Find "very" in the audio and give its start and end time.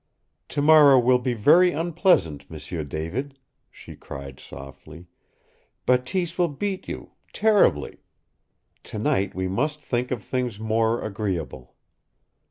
1.35-1.71